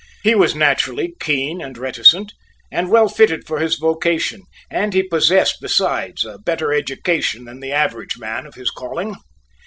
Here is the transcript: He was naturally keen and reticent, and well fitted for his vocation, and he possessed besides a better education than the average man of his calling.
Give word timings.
He 0.23 0.33
was 0.33 0.55
naturally 0.55 1.13
keen 1.19 1.61
and 1.61 1.77
reticent, 1.77 2.33
and 2.71 2.89
well 2.89 3.07
fitted 3.07 3.45
for 3.45 3.59
his 3.59 3.75
vocation, 3.75 4.41
and 4.71 4.95
he 4.95 5.03
possessed 5.03 5.57
besides 5.61 6.25
a 6.25 6.39
better 6.39 6.73
education 6.73 7.45
than 7.45 7.59
the 7.59 7.71
average 7.73 8.17
man 8.17 8.47
of 8.47 8.55
his 8.55 8.71
calling. 8.71 9.15